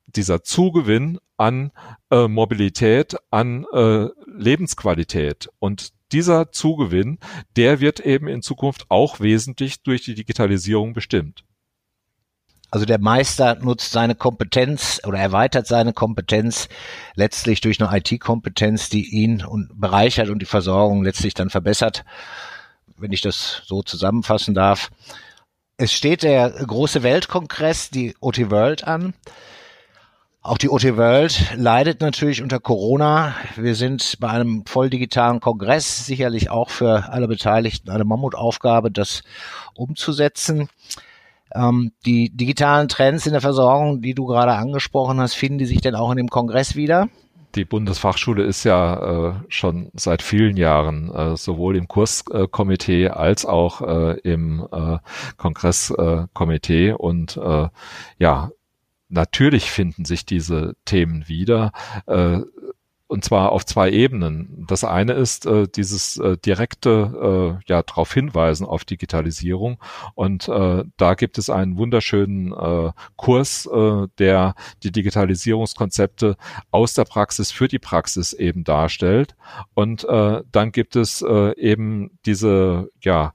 dieser 0.08 0.44
Zugewinn 0.44 1.20
an 1.38 1.72
äh, 2.10 2.28
Mobilität, 2.28 3.16
an 3.30 3.66
äh, 3.72 4.08
Lebensqualität. 4.26 5.50
Und 5.60 5.94
dieser 6.12 6.52
Zugewinn, 6.52 7.20
der 7.56 7.80
wird 7.80 8.00
eben 8.00 8.28
in 8.28 8.42
Zukunft 8.42 8.88
auch 8.90 9.20
wesentlich 9.20 9.84
durch 9.84 10.02
die 10.04 10.16
Digitalisierung 10.16 10.94
bestimmt. 10.94 11.44
Also 12.72 12.86
der 12.86 13.00
Meister 13.00 13.56
nutzt 13.56 13.92
seine 13.92 14.16
Kompetenz 14.16 15.02
oder 15.06 15.20
erweitert 15.20 15.68
seine 15.68 15.94
Kompetenz 15.94 16.68
letztlich 17.16 17.62
durch 17.62 17.82
eine 17.82 17.96
IT-Kompetenz, 17.96 18.90
die 18.90 19.08
ihn 19.10 19.44
und 19.44 19.70
bereichert 19.80 20.30
und 20.30 20.42
die 20.42 20.46
Versorgung 20.46 21.04
letztlich 21.04 21.34
dann 21.34 21.50
verbessert, 21.50 22.06
wenn 22.98 23.12
ich 23.12 23.22
das 23.22 23.62
so 23.66 23.84
zusammenfassen 23.84 24.56
darf. 24.56 24.90
Es 25.82 25.92
steht 25.94 26.22
der 26.22 26.52
große 26.52 27.02
Weltkongress, 27.02 27.90
die 27.90 28.14
OT 28.20 28.52
World 28.52 28.84
an. 28.84 29.16
Auch 30.44 30.60
die 30.60 30.70
OT 30.70 30.96
World 30.96 31.54
leidet 31.56 32.02
natürlich 32.02 32.44
unter 32.44 32.60
Corona. 32.60 33.34
Wir 33.56 33.74
sind 33.74 34.18
bei 34.20 34.30
einem 34.30 34.64
voll 34.68 34.92
digitalen 34.92 35.40
Kongress, 35.40 36.06
sicherlich 36.06 36.52
auch 36.52 36.70
für 36.70 37.12
alle 37.12 37.28
Beteiligten 37.28 37.90
eine 37.90 38.04
Mammutaufgabe, 38.04 38.92
das 38.92 39.24
umzusetzen. 39.74 40.70
Ähm, 41.56 41.94
die 42.06 42.30
digitalen 42.30 42.88
Trends 42.88 43.26
in 43.26 43.32
der 43.32 43.42
Versorgung, 43.42 44.04
die 44.04 44.14
du 44.14 44.28
gerade 44.28 44.54
angesprochen 44.54 45.20
hast, 45.20 45.34
finden 45.34 45.58
die 45.58 45.66
sich 45.66 45.82
denn 45.82 45.96
auch 45.96 46.12
in 46.12 46.18
dem 46.18 46.30
Kongress 46.30 46.76
wieder? 46.76 47.10
Die 47.56 47.66
Bundesfachschule 47.66 48.44
ist 48.44 48.64
ja 48.64 49.30
äh, 49.30 49.34
schon 49.50 49.92
seit 49.94 50.22
vielen 50.22 50.58
Jahren 50.58 51.14
äh, 51.14 51.38
sowohl 51.38 51.76
im 51.78 51.88
Kurskomitee 51.88 53.10
als 53.10 53.46
auch 53.46 53.82
äh, 53.82 54.20
im 54.20 54.68
äh, 54.72 54.98
Kongresskomitee 55.38 56.94
und 56.94 57.38
äh, 57.38 57.70
ja, 58.18 58.52
natürlich 59.10 59.72
finden 59.72 60.06
sich 60.06 60.26
diese 60.26 60.76
Themen 60.86 61.28
wieder. 61.28 61.72
Und 63.12 63.26
zwar 63.26 63.52
auf 63.52 63.66
zwei 63.66 63.92
Ebenen. 63.92 64.64
Das 64.70 64.86
eine 64.86 65.12
ist 65.12 65.46
äh, 65.46 65.68
dieses 65.68 66.16
äh, 66.16 66.38
direkte 66.38 67.60
äh, 67.60 67.64
ja 67.70 67.84
darauf 67.84 68.14
hinweisen 68.14 68.66
auf 68.66 68.86
Digitalisierung 68.86 69.80
und 70.16 70.48
äh, 70.48 70.86
da 70.96 71.14
gibt 71.16 71.38
es 71.38 71.50
einen 71.50 71.78
wunderschönen 71.78 72.54
äh, 72.54 72.94
Kurs, 73.18 73.66
äh, 73.66 74.08
der 74.18 74.56
die 74.84 74.94
Digitalisierungskonzepte 74.94 76.38
aus 76.72 76.94
der 76.94 77.04
Praxis 77.04 77.52
für 77.52 77.68
die 77.68 77.80
Praxis 77.80 78.32
eben 78.32 78.64
darstellt 78.64 79.36
und 79.74 80.06
äh, 80.06 80.42
dann 80.50 80.72
gibt 80.72 80.96
es 80.96 81.22
äh, 81.22 81.54
eben 81.60 82.18
diese 82.26 82.92
ja 83.02 83.34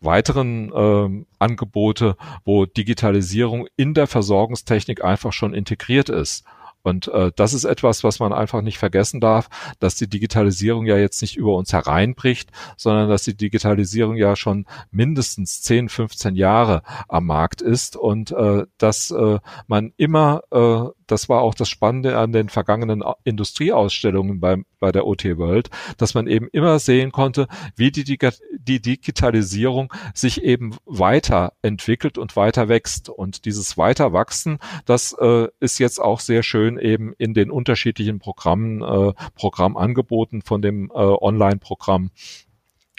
weiteren 0.00 0.72
äh, 0.72 1.24
Angebote, 1.38 2.16
wo 2.44 2.66
Digitalisierung 2.66 3.68
in 3.76 3.94
der 3.94 4.08
Versorgungstechnik 4.08 5.04
einfach 5.04 5.32
schon 5.32 5.54
integriert 5.54 6.08
ist. 6.08 6.44
Und 6.86 7.08
äh, 7.08 7.32
das 7.34 7.52
ist 7.52 7.64
etwas, 7.64 8.04
was 8.04 8.20
man 8.20 8.32
einfach 8.32 8.62
nicht 8.62 8.78
vergessen 8.78 9.20
darf, 9.20 9.48
dass 9.80 9.96
die 9.96 10.08
Digitalisierung 10.08 10.86
ja 10.86 10.96
jetzt 10.96 11.20
nicht 11.20 11.36
über 11.36 11.56
uns 11.56 11.72
hereinbricht, 11.72 12.52
sondern 12.76 13.08
dass 13.08 13.24
die 13.24 13.36
Digitalisierung 13.36 14.14
ja 14.14 14.36
schon 14.36 14.66
mindestens 14.92 15.62
10, 15.62 15.88
15 15.88 16.36
Jahre 16.36 16.84
am 17.08 17.26
Markt 17.26 17.60
ist 17.60 17.96
und 17.96 18.30
äh, 18.30 18.66
dass 18.78 19.10
äh, 19.10 19.40
man 19.66 19.94
immer 19.96 20.42
äh, 20.52 20.95
das 21.06 21.28
war 21.28 21.42
auch 21.42 21.54
das 21.54 21.68
Spannende 21.68 22.18
an 22.18 22.32
den 22.32 22.48
vergangenen 22.48 23.02
Industrieausstellungen 23.24 24.40
beim, 24.40 24.66
bei 24.78 24.92
der 24.92 25.06
OT 25.06 25.24
World, 25.36 25.70
dass 25.98 26.14
man 26.14 26.26
eben 26.26 26.48
immer 26.52 26.78
sehen 26.78 27.12
konnte, 27.12 27.48
wie 27.76 27.90
die, 27.90 28.04
die 28.04 28.80
Digitalisierung 28.80 29.92
sich 30.14 30.42
eben 30.42 30.76
weiterentwickelt 30.84 32.18
und 32.18 32.36
weiter 32.36 32.68
wächst. 32.68 33.08
Und 33.08 33.44
dieses 33.44 33.78
Weiterwachsen, 33.78 34.58
das 34.84 35.14
äh, 35.18 35.48
ist 35.60 35.78
jetzt 35.78 36.00
auch 36.00 36.20
sehr 36.20 36.42
schön 36.42 36.78
eben 36.78 37.12
in 37.18 37.34
den 37.34 37.50
unterschiedlichen 37.50 38.18
Programmen, 38.18 38.82
äh, 38.82 39.12
Programmangeboten 39.34 40.42
von 40.42 40.62
dem 40.62 40.90
äh, 40.90 40.94
Online-Programm 40.94 42.10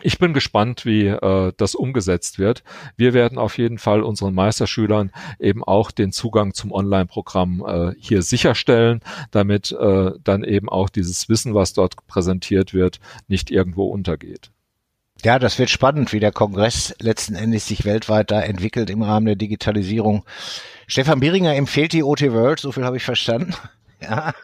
ich 0.01 0.20
bin 0.20 0.34
gespannt, 0.34 0.86
wie 0.86 1.08
äh, 1.08 1.54
das 1.58 1.74
umgesetzt 1.74 2.38
wird. 2.38 2.63
Wir 2.96 3.13
werden 3.13 3.38
auf 3.38 3.58
jeden 3.58 3.80
Fall 3.80 4.04
unseren 4.04 4.36
Meisterschülern 4.36 5.12
eben 5.39 5.63
auch 5.63 5.92
den 5.92 6.12
Zugang 6.12 6.54
zum 6.54 6.72
Online-Programm 6.72 7.66
äh, 7.66 7.92
hier 8.00 8.22
sicherstellen, 8.22 9.01
damit 9.32 9.72
äh, 9.72 10.12
dann 10.24 10.44
eben 10.44 10.70
auch 10.70 10.89
dieses 10.89 11.30
Wissen, 11.30 11.56
was 11.56 11.74
dort 11.74 12.06
präsentiert 12.08 12.74
wird, 12.74 13.00
nicht 13.27 13.50
irgendwo 13.50 13.88
untergeht. 13.88 14.51
Ja, 15.24 15.39
das 15.39 15.58
wird 15.58 15.72
spannend, 15.72 16.13
wie 16.13 16.20
der 16.20 16.32
Kongress 16.32 16.94
letzten 17.00 17.34
Endes 17.34 17.68
sich 17.68 17.86
weltweit 17.86 18.30
da 18.30 18.39
entwickelt 18.42 18.92
im 18.92 19.01
Rahmen 19.01 19.25
der 19.25 19.36
Digitalisierung. 19.36 20.24
Stefan 20.86 21.20
Bieringer 21.20 21.56
empfiehlt 21.56 21.94
die 21.94 22.04
OT 22.04 22.22
World, 22.32 22.60
so 22.60 22.72
viel 22.72 22.86
habe 22.86 22.98
ich 22.98 23.04
verstanden. 23.04 23.54
Ja, 24.00 24.36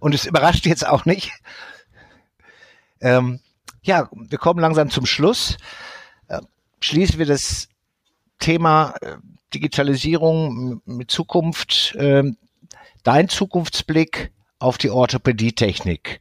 und 0.00 0.14
es 0.14 0.24
überrascht 0.24 0.64
jetzt 0.64 0.86
auch 0.88 1.04
nicht. 1.04 1.32
Ähm, 3.02 3.40
ja, 3.82 4.08
wir 4.12 4.38
kommen 4.38 4.60
langsam 4.60 4.90
zum 4.90 5.06
Schluss. 5.06 5.56
Äh, 6.28 6.40
schließen 6.80 7.18
wir 7.18 7.26
das 7.26 7.68
Thema 8.38 8.94
äh, 9.00 9.16
Digitalisierung 9.54 10.80
mit 10.84 11.10
Zukunft. 11.10 11.94
Ähm, 11.98 12.36
dein 13.02 13.28
Zukunftsblick 13.28 14.32
auf 14.58 14.78
die 14.78 14.90
Orthopädietechnik. 14.90 16.20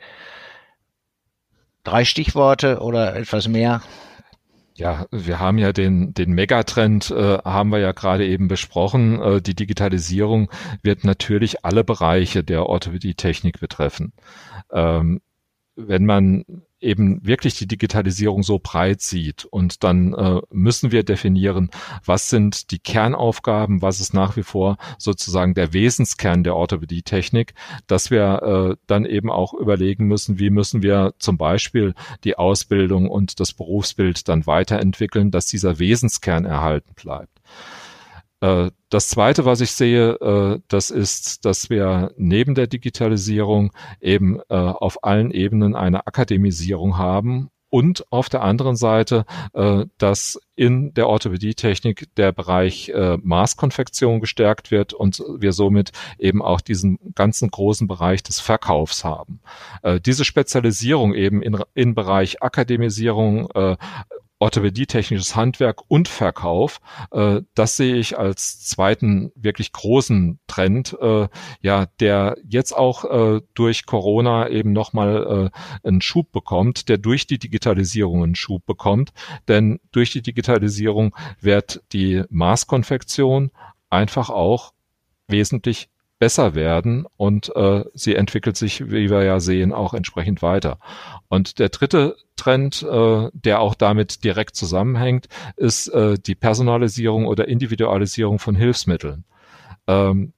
Drei 1.83 2.05
Stichworte 2.05 2.79
oder 2.81 3.15
etwas 3.15 3.47
mehr? 3.47 3.81
Ja, 4.75 5.05
wir 5.11 5.39
haben 5.39 5.57
ja 5.57 5.73
den, 5.73 6.13
den 6.13 6.31
Megatrend, 6.31 7.11
äh, 7.11 7.37
haben 7.43 7.69
wir 7.71 7.79
ja 7.79 7.91
gerade 7.91 8.25
eben 8.25 8.47
besprochen. 8.47 9.21
Äh, 9.21 9.41
die 9.41 9.55
Digitalisierung 9.55 10.49
wird 10.81 11.03
natürlich 11.03 11.65
alle 11.65 11.83
Bereiche 11.83 12.43
der 12.43 12.65
Orthopädie-Technik 12.65 13.59
betreffen. 13.59 14.13
Ähm, 14.71 15.21
wenn 15.87 16.05
man 16.05 16.43
eben 16.81 17.25
wirklich 17.25 17.55
die 17.57 17.67
Digitalisierung 17.67 18.43
so 18.43 18.59
breit 18.61 19.01
sieht. 19.01 19.45
Und 19.45 19.83
dann 19.83 20.13
äh, 20.13 20.41
müssen 20.49 20.91
wir 20.91 21.03
definieren, 21.03 21.69
was 22.05 22.29
sind 22.29 22.71
die 22.71 22.79
Kernaufgaben, 22.79 23.81
was 23.81 24.01
ist 24.01 24.13
nach 24.13 24.35
wie 24.35 24.43
vor 24.43 24.77
sozusagen 24.97 25.53
der 25.53 25.73
Wesenskern 25.73 26.43
der 26.43 26.55
Orthopädie-Technik, 26.55 27.53
dass 27.87 28.09
wir 28.09 28.41
äh, 28.71 28.75
dann 28.87 29.05
eben 29.05 29.29
auch 29.29 29.53
überlegen 29.53 30.07
müssen, 30.07 30.39
wie 30.39 30.49
müssen 30.49 30.81
wir 30.81 31.13
zum 31.19 31.37
Beispiel 31.37 31.93
die 32.23 32.37
Ausbildung 32.37 33.09
und 33.09 33.39
das 33.39 33.53
Berufsbild 33.53 34.27
dann 34.27 34.47
weiterentwickeln, 34.47 35.29
dass 35.31 35.45
dieser 35.45 35.77
Wesenskern 35.77 36.45
erhalten 36.45 36.93
bleibt. 36.95 37.41
Äh, 38.41 38.71
das 38.89 39.07
Zweite, 39.07 39.45
was 39.45 39.61
ich 39.61 39.71
sehe, 39.71 40.13
äh, 40.15 40.59
das 40.67 40.91
ist, 40.91 41.45
dass 41.45 41.69
wir 41.69 42.11
neben 42.17 42.55
der 42.55 42.67
Digitalisierung 42.67 43.71
eben 44.01 44.39
äh, 44.49 44.55
auf 44.55 45.03
allen 45.03 45.31
Ebenen 45.31 45.75
eine 45.75 46.07
Akademisierung 46.07 46.97
haben 46.97 47.49
und 47.69 48.05
auf 48.11 48.27
der 48.27 48.41
anderen 48.41 48.75
Seite, 48.75 49.23
dass 49.97 50.37
in 50.57 50.93
der 50.93 51.07
Orthopädietechnik 51.07 52.13
der 52.17 52.33
Bereich 52.33 52.91
Maßkonfektion 52.93 54.19
gestärkt 54.19 54.71
wird 54.71 54.91
und 54.93 55.23
wir 55.37 55.53
somit 55.53 55.93
eben 56.19 56.41
auch 56.41 56.59
diesen 56.59 56.99
ganzen 57.15 57.49
großen 57.49 57.87
Bereich 57.87 58.23
des 58.23 58.41
Verkaufs 58.41 59.05
haben. 59.05 59.39
diese 60.05 60.25
Spezialisierung 60.25 61.13
eben 61.13 61.41
in, 61.41 61.63
in 61.73 61.95
Bereich 61.95 62.43
Akademisierung, 62.43 63.47
orthopädietechnisches 64.41 65.35
Handwerk 65.35 65.81
und 65.87 66.07
Verkauf. 66.07 66.81
Äh, 67.11 67.41
das 67.53 67.77
sehe 67.77 67.95
ich 67.95 68.17
als 68.17 68.59
zweiten 68.65 69.31
wirklich 69.35 69.71
großen 69.71 70.39
Trend, 70.47 70.97
äh, 70.99 71.27
ja, 71.61 71.85
der 71.99 72.35
jetzt 72.43 72.75
auch 72.75 73.05
äh, 73.05 73.41
durch 73.53 73.85
Corona 73.85 74.49
eben 74.49 74.73
nochmal 74.73 75.51
äh, 75.83 75.87
einen 75.87 76.01
Schub 76.01 76.31
bekommt, 76.31 76.89
der 76.89 76.97
durch 76.97 77.27
die 77.27 77.37
Digitalisierung 77.37 78.23
einen 78.23 78.35
Schub 78.35 78.65
bekommt. 78.65 79.11
Denn 79.47 79.79
durch 79.91 80.11
die 80.11 80.23
Digitalisierung 80.23 81.15
wird 81.39 81.83
die 81.93 82.23
Maßkonfektion 82.29 83.51
einfach 83.89 84.29
auch 84.29 84.73
wesentlich 85.27 85.89
besser 86.21 86.53
werden 86.53 87.07
und 87.17 87.51
äh, 87.55 87.83
sie 87.95 88.13
entwickelt 88.13 88.55
sich, 88.55 88.91
wie 88.91 89.09
wir 89.09 89.23
ja 89.23 89.39
sehen, 89.39 89.73
auch 89.73 89.95
entsprechend 89.95 90.43
weiter. 90.43 90.77
Und 91.29 91.57
der 91.57 91.69
dritte 91.69 92.15
Trend, 92.35 92.83
äh, 92.83 93.29
der 93.33 93.59
auch 93.59 93.73
damit 93.73 94.23
direkt 94.23 94.55
zusammenhängt, 94.55 95.29
ist 95.57 95.87
äh, 95.87 96.19
die 96.19 96.35
Personalisierung 96.35 97.25
oder 97.25 97.47
Individualisierung 97.47 98.37
von 98.37 98.53
Hilfsmitteln. 98.53 99.25
Ähm, 99.87 100.33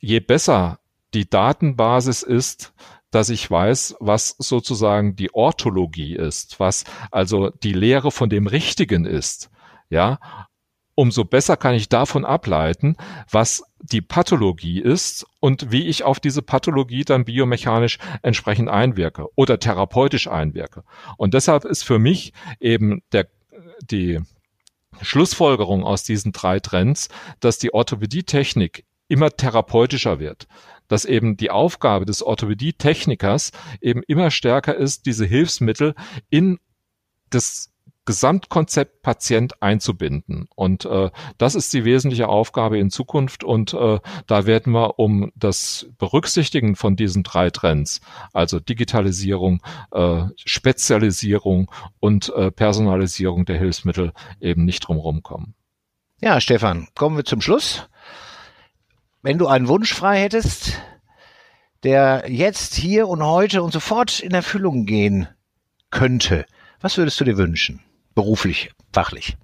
je 0.00 0.18
besser 0.18 0.80
die 1.14 1.30
Datenbasis 1.30 2.24
ist, 2.24 2.74
dass 3.12 3.28
ich 3.28 3.48
weiß, 3.48 3.98
was 4.00 4.34
sozusagen 4.40 5.14
die 5.14 5.32
Orthologie 5.32 6.16
ist, 6.16 6.58
was 6.58 6.82
also 7.12 7.50
die 7.50 7.72
Lehre 7.72 8.10
von 8.10 8.30
dem 8.30 8.48
Richtigen 8.48 9.04
ist, 9.04 9.48
ja, 9.90 10.18
umso 10.98 11.24
besser 11.24 11.56
kann 11.56 11.76
ich 11.76 11.88
davon 11.88 12.24
ableiten, 12.24 12.96
was 13.30 13.62
die 13.80 14.00
Pathologie 14.00 14.80
ist 14.80 15.24
und 15.38 15.70
wie 15.70 15.86
ich 15.86 16.02
auf 16.02 16.18
diese 16.18 16.42
Pathologie 16.42 17.04
dann 17.04 17.24
biomechanisch 17.24 17.98
entsprechend 18.22 18.68
einwirke 18.68 19.28
oder 19.36 19.60
therapeutisch 19.60 20.26
einwirke. 20.26 20.82
Und 21.16 21.34
deshalb 21.34 21.64
ist 21.64 21.84
für 21.84 22.00
mich 22.00 22.32
eben 22.58 23.02
der, 23.12 23.28
die 23.80 24.18
Schlussfolgerung 25.00 25.84
aus 25.84 26.02
diesen 26.02 26.32
drei 26.32 26.58
Trends, 26.58 27.10
dass 27.38 27.58
die 27.58 27.72
Orthopädie-Technik 27.72 28.84
immer 29.06 29.30
therapeutischer 29.30 30.18
wird, 30.18 30.48
dass 30.88 31.04
eben 31.04 31.36
die 31.36 31.52
Aufgabe 31.52 32.06
des 32.06 32.24
Orthopädie-Technikers 32.24 33.52
eben 33.80 34.02
immer 34.02 34.32
stärker 34.32 34.74
ist, 34.74 35.06
diese 35.06 35.26
Hilfsmittel 35.26 35.94
in 36.28 36.58
das 37.30 37.70
Gesamtkonzept 38.08 39.02
Patient 39.02 39.62
einzubinden. 39.62 40.48
Und 40.56 40.86
äh, 40.86 41.10
das 41.36 41.54
ist 41.54 41.74
die 41.74 41.84
wesentliche 41.84 42.26
Aufgabe 42.26 42.78
in 42.78 42.88
Zukunft. 42.88 43.44
Und 43.44 43.74
äh, 43.74 44.00
da 44.26 44.46
werden 44.46 44.72
wir 44.72 44.98
um 44.98 45.30
das 45.34 45.90
Berücksichtigen 45.98 46.74
von 46.74 46.96
diesen 46.96 47.22
drei 47.22 47.50
Trends, 47.50 48.00
also 48.32 48.60
Digitalisierung, 48.60 49.62
äh, 49.92 50.22
Spezialisierung 50.42 51.70
und 52.00 52.32
äh, 52.34 52.50
Personalisierung 52.50 53.44
der 53.44 53.58
Hilfsmittel 53.58 54.14
eben 54.40 54.64
nicht 54.64 54.88
drumherum 54.88 55.22
kommen. 55.22 55.54
Ja, 56.22 56.40
Stefan, 56.40 56.88
kommen 56.94 57.18
wir 57.18 57.26
zum 57.26 57.42
Schluss. 57.42 57.90
Wenn 59.20 59.36
du 59.36 59.48
einen 59.48 59.68
Wunsch 59.68 59.92
frei 59.92 60.18
hättest, 60.22 60.80
der 61.82 62.24
jetzt, 62.26 62.74
hier 62.74 63.06
und 63.06 63.22
heute 63.22 63.62
und 63.62 63.72
sofort 63.74 64.20
in 64.20 64.32
Erfüllung 64.32 64.86
gehen 64.86 65.28
könnte, 65.90 66.46
was 66.80 66.96
würdest 66.96 67.20
du 67.20 67.24
dir 67.24 67.36
wünschen? 67.36 67.82
Beruflich, 68.18 68.72
fachlich? 68.92 69.36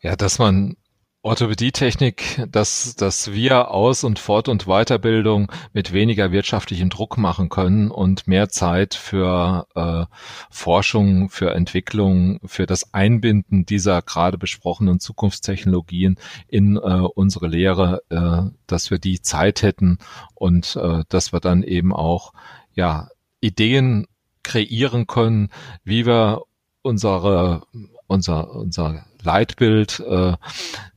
Ja, 0.00 0.14
dass 0.14 0.38
man 0.38 0.76
Orthopädietechnik, 1.22 2.46
dass, 2.48 2.94
dass 2.94 3.32
wir 3.32 3.72
Aus- 3.72 4.04
und 4.04 4.20
Fort- 4.20 4.48
und 4.48 4.66
Weiterbildung 4.66 5.50
mit 5.72 5.92
weniger 5.92 6.30
wirtschaftlichem 6.30 6.88
Druck 6.88 7.18
machen 7.18 7.48
können 7.48 7.90
und 7.90 8.28
mehr 8.28 8.50
Zeit 8.50 8.94
für 8.94 9.66
äh, 9.74 10.04
Forschung, 10.48 11.28
für 11.28 11.52
Entwicklung, 11.52 12.38
für 12.44 12.66
das 12.66 12.94
Einbinden 12.94 13.66
dieser 13.66 14.00
gerade 14.00 14.38
besprochenen 14.38 15.00
Zukunftstechnologien 15.00 16.20
in 16.46 16.76
äh, 16.76 16.78
unsere 16.78 17.48
Lehre, 17.48 18.02
äh, 18.10 18.48
dass 18.68 18.92
wir 18.92 19.00
die 19.00 19.20
Zeit 19.20 19.62
hätten 19.62 19.98
und 20.36 20.76
äh, 20.76 21.02
dass 21.08 21.32
wir 21.32 21.40
dann 21.40 21.64
eben 21.64 21.92
auch 21.92 22.32
ja 22.74 23.08
Ideen 23.40 24.06
kreieren 24.46 25.08
können, 25.08 25.50
wie 25.82 26.06
wir 26.06 26.42
unsere 26.86 27.62
unser 28.06 28.54
unser 28.54 29.04
Leitbild, 29.22 30.00
äh, 30.00 30.34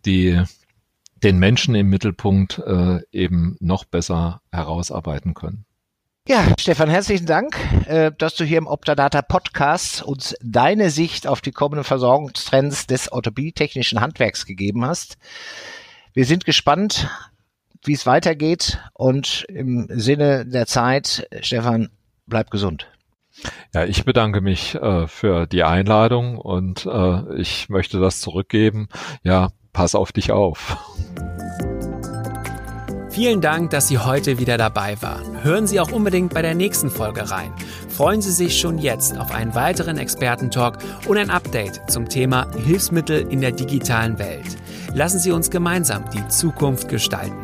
die 0.06 0.42
den 1.24 1.40
Menschen 1.40 1.76
im 1.76 1.90
Mittelpunkt 1.90 2.60
äh, 2.60 3.00
eben 3.12 3.58
noch 3.60 3.84
besser 3.84 4.42
herausarbeiten 4.52 5.34
können. 5.34 5.66
Ja, 6.28 6.46
Stefan, 6.60 6.90
herzlichen 6.90 7.26
Dank, 7.26 7.58
äh, 7.88 8.12
dass 8.16 8.36
du 8.36 8.46
hier 8.46 8.60
im 8.60 8.68
Optadata 8.68 9.24
Podcast 9.24 10.04
uns 10.04 10.36
deine 10.42 10.92
Sicht 10.92 11.26
auf 11.26 11.42
die 11.42 11.52
kommenden 11.52 11.84
Versorgungstrends 11.84 12.86
des 12.86 13.12
orthopädietechnischen 13.12 14.00
Handwerks 14.00 14.46
gegeben 14.46 14.86
hast. 14.86 15.18
Wir 16.14 16.26
sind 16.26 16.46
gespannt, 16.46 17.10
wie 17.84 17.94
es 17.94 18.06
weitergeht 18.06 18.80
und 18.94 19.46
im 19.50 19.88
Sinne 19.90 20.46
der 20.46 20.68
Zeit, 20.68 21.28
Stefan, 21.42 21.90
bleib 22.28 22.52
gesund. 22.52 22.88
Ja, 23.74 23.86
ich 23.86 24.06
bedanke 24.06 24.42
mich 24.42 24.76
äh, 24.76 25.08
für 25.08 25.48
die 25.48 25.64
Einladung 25.64 26.38
und 26.38 26.86
äh, 26.86 27.36
ich 27.36 27.70
möchte 27.70 28.00
das 28.00 28.22
zurückgeben. 28.22 28.90
Ja, 29.24 29.50
pass 29.74 29.96
auf 29.96 30.12
dich 30.12 30.32
auf. 30.32 30.78
Vielen 33.20 33.42
Dank, 33.42 33.72
dass 33.72 33.88
Sie 33.88 33.98
heute 33.98 34.40
wieder 34.40 34.58
dabei 34.58 35.02
waren. 35.02 35.44
Hören 35.44 35.68
Sie 35.68 35.80
auch 35.80 35.92
unbedingt 35.92 36.34
bei 36.34 36.42
der 36.42 36.56
nächsten 36.56 36.90
Folge 36.90 37.30
rein. 37.30 37.52
Freuen 37.90 38.22
Sie 38.22 38.32
sich 38.32 38.58
schon 38.58 38.78
jetzt 38.78 39.18
auf 39.18 39.32
einen 39.32 39.56
weiteren 39.56 39.98
Expertentalk 39.98 40.78
und 41.08 41.18
ein 41.18 41.30
Update 41.30 41.82
zum 41.92 42.08
Thema 42.08 42.48
Hilfsmittel 42.56 43.28
in 43.30 43.42
der 43.42 43.52
digitalen 43.52 44.20
Welt. 44.20 44.56
Lassen 44.94 45.20
Sie 45.20 45.32
uns 45.32 45.50
gemeinsam 45.50 46.06
die 46.12 46.26
Zukunft 46.30 46.88
gestalten. 46.88 47.36